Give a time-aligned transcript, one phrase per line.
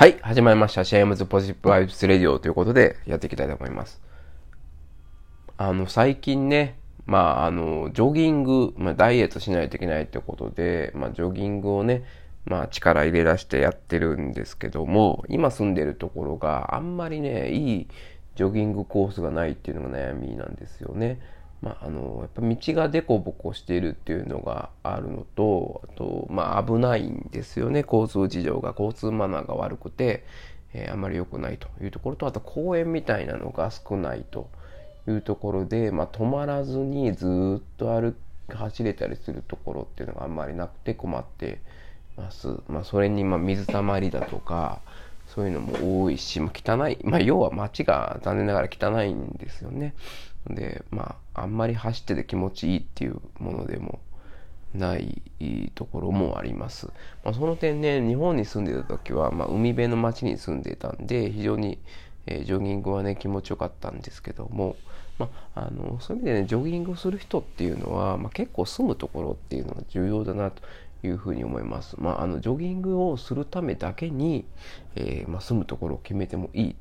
[0.00, 0.82] はい、始まりました。
[0.82, 4.00] シェアムズポジティブバイブスレディオということでやっていきたいと思います。
[5.58, 12.04] あの、最近ね、まあ、あの、ジョギング、まあ、ダイエットしないといけないってことで、まあ、ジョギングをね、
[12.46, 17.88] まあ、力入れ出してやってるんですけども、今住んでるところがあんまりね、いい
[18.36, 21.20] ジョギングコースがないっていうのが悩みなんですよね。
[21.62, 27.84] まあ、あの、やっぱ道がデコボコしているっていうのがあるのと、あと、まあ、危ないんですよね。
[27.86, 30.24] 交通事情が、交通マナーが悪くて、
[30.72, 34.48] えー、あまり良くないというところと、あと公園みたいなのが少ないと
[35.06, 37.26] いうところで、まあ、止まらずにず
[37.60, 38.14] っと歩
[38.48, 41.60] 走れたりするところっていうのがあんまりなくて困って
[42.16, 42.56] ます。
[42.68, 44.80] まあ、それに、ま、水たまりだとか、
[45.34, 49.94] そういうのも多いし、まあ、汚い、まあ、要は街が残念ながら汚いんですよね。
[50.48, 54.00] で、まあ、あんまり走ってて気持ちいいっていうものでも
[54.74, 55.22] ない
[55.74, 56.86] ところもあります。
[57.24, 61.78] まあ、その点ね、日本に住んでた時は、まあ、海辺の町に住んでたんで、非常に、
[62.26, 64.76] えー、ジョギングはね、気持ちよかったんですけども、
[65.18, 70.62] まあ、あの、そういう意味でね、ジョギングをする人っていうのは、まあ、結構住むところっていうのが重要だなと
[71.02, 71.96] いうふうに思います。
[71.98, 74.44] まあ、あの、ジョギングをするためだけに、
[74.96, 76.76] えー、まあ、住むところを決めてもいい。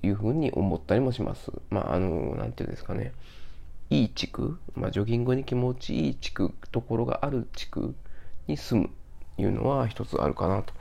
[0.00, 1.50] いうふうに思ったりもします。
[1.70, 3.12] まあ、あの、なんていうんですかね。
[3.90, 7.94] いい地区、まあ、ジョギングに気持ちいい地区、ところがある地区
[8.46, 8.90] に住む
[9.38, 10.74] いうのは一つあるかなと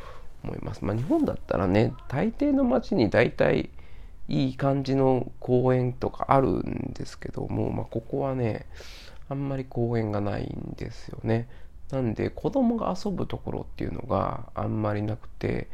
[0.44, 0.84] 思います。
[0.84, 3.70] まあ、日本だったらね、大抵の街に大体
[4.28, 8.66] いい感じの公園とかあるんですけども、まあ、ここはね、
[9.30, 11.48] あんまり公園がないんですよね。
[11.92, 15.68] なんで子供が遊ぶところっていうのがあんまりなくて、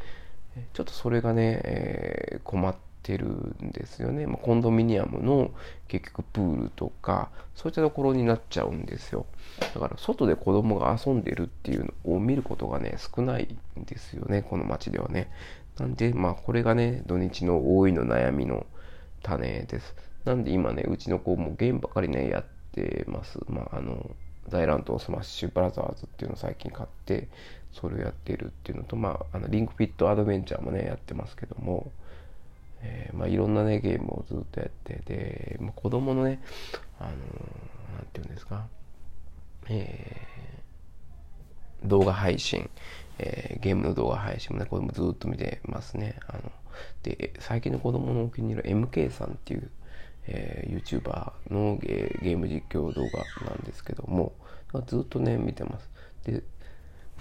[0.72, 4.26] ちょっとそれがね、えー、困ってるんですよね。
[4.26, 5.50] まあ、コンドミニアムの
[5.88, 9.26] 結局プールとか、そういったところになっちゃうんですよ。
[9.74, 13.48] だから外で子供が遊んでるっていうのを見ることがね、少ない
[13.80, 15.30] んですよね、この街ではね。
[15.78, 18.66] なんで、まあこれがね、土日の多いの悩みの
[19.22, 19.96] 種です。
[20.24, 23.40] なんで今ね、うちの子もゲームばかりね、やってます。
[23.48, 24.10] まああの、
[24.50, 27.28] 大乱闘スマッシュブラザーズっていうのを最近買って、
[27.72, 31.90] それをやっているっていうのと、まあ、あのリングフィットアドベンチャーもね、やってますけども、
[32.82, 36.40] えー、まあ、いろんなね、ゲームをずっとやってで、まあ、子供のね、
[37.00, 37.14] あのー、
[37.96, 38.66] なんていうんですか、
[39.68, 42.70] えー、動画配信、
[43.18, 46.16] えー、ゲームの動画配信もね、これもずっと見てますね。
[46.28, 46.52] あの、
[47.02, 49.70] で、最近の子供のお気に入りは MK さんっていう、
[50.26, 54.32] えー、YouTuber のゲーム実況動画なんですけども、
[54.86, 55.90] ずっとね、見てます。
[56.24, 56.42] で、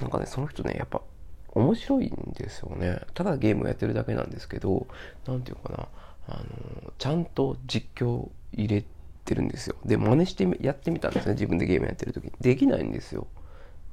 [0.01, 1.01] なんかね、その人ね、やっぱ
[1.49, 3.01] 面白いんですよね。
[3.13, 4.87] ただゲームをやってるだけなんですけど、
[5.27, 5.87] なんていうかな、
[6.27, 8.83] あの、ちゃんと実況入れ
[9.25, 9.75] てるんですよ。
[9.85, 12.31] で、真似してやってみたんですね、自分でゲームやってる時に。
[12.41, 13.27] できないんですよ。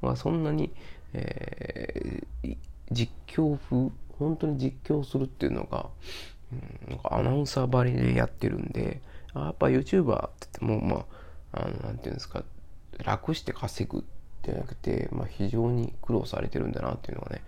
[0.01, 0.71] まあ、そんなに、
[1.13, 2.57] えー、
[2.91, 5.89] 実況風、本当に実況するっていうのが、
[6.51, 9.01] うん、なんかアナウンサーばりでやってるんで、
[9.33, 11.05] やっぱ YouTuber って言っても、ま
[11.53, 12.43] あ、あの、なんていうんですか、
[12.99, 14.03] 楽して稼ぐ
[14.43, 17.43] ではなくて、まあ、非常に苦労されてるんだなっていうのがね、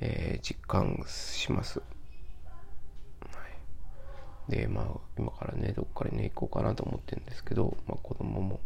[0.00, 1.82] えー、実感します。
[4.50, 4.84] で、まあ、
[5.16, 8.60] 今からね、どっかにね、行こうかなと思ってるんですけど、まあ、子供も